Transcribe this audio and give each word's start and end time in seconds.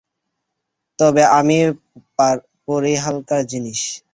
তবে 0.99 1.23
আমি 1.39 1.57
পড়ি 2.67 2.93
হালকা 3.03 3.37
জিনিস। 3.51 3.81